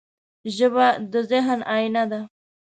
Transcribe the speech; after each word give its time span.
ژبه 0.55 0.87
د 1.11 1.13
ذهن 1.31 1.59
آینه 1.77 2.03
ده 2.11 2.19